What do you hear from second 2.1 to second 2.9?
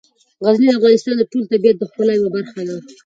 یوه برخه ده.